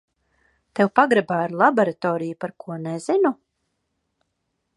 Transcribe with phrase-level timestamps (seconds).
[0.79, 3.37] Tev pagrabā ir laboratorija, par ko nezinu?